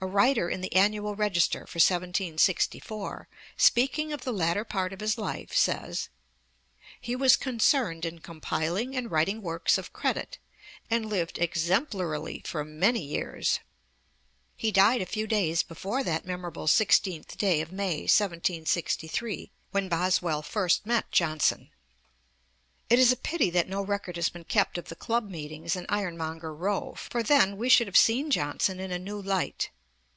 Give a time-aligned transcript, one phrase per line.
[0.00, 1.78] A writer in the Annual Register for 1764
[3.30, 3.36] (ii.
[3.56, 6.10] 71), speaking of the latter part of his life, says:
[7.00, 10.36] 'He was concerned in compiling and writing works of credit,
[10.90, 13.60] and lived exemplarily for many years.'
[14.58, 20.42] He died a few days before that memorable sixteenth day of May 1763, when Boswell
[20.42, 21.70] first met Johnson.
[22.90, 25.86] It is a pity that no record has been kept of the club meetings in
[25.88, 29.70] Ironmonger Row, for then we should have seen Johnson in a new light.